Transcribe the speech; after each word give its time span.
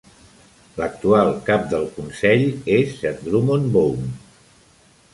L'actual 0.77 1.29
cap 1.51 1.69
del 1.75 1.87
Consell 1.99 2.49
es 2.79 2.99
Sir 3.03 3.15
Drummond 3.29 3.73
Bone. 3.79 4.13